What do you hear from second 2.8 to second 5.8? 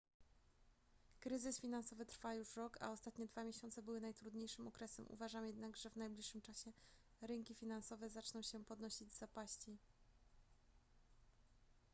a ostatnie dwa miesiące były najtrudniejszym okresem uważam jednak